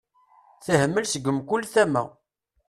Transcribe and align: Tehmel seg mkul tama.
Tehmel 0.65 1.05
seg 1.07 1.25
mkul 1.37 1.63
tama. 1.73 2.03